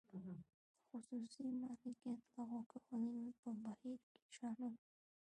د 0.83 0.83
خصوصي 0.89 1.45
مالکیت 1.61 1.97
لغوه 2.35 2.61
کول 2.71 2.83
په 3.41 3.49
بهیر 3.63 3.99
کې 4.13 4.21
شامل 4.37 4.73
و. 4.75 4.79